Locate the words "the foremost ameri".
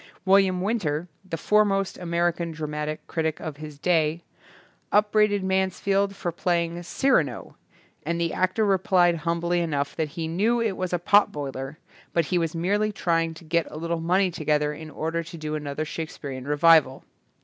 1.23-2.35